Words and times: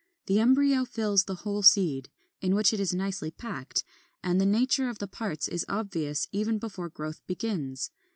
The 0.25 0.39
embryo 0.39 0.83
fills 0.83 1.25
the 1.25 1.35
whole 1.45 1.61
seed, 1.61 2.09
in 2.41 2.55
which 2.55 2.73
it 2.73 2.79
is 2.79 2.91
nicely 2.91 3.29
packed; 3.29 3.83
and 4.23 4.41
the 4.41 4.47
nature 4.47 4.89
of 4.89 4.97
the 4.97 5.05
parts 5.07 5.47
is 5.47 5.63
obvious 5.69 6.27
even 6.31 6.57
before 6.57 6.89
growth 6.89 7.21
begins. 7.27 7.91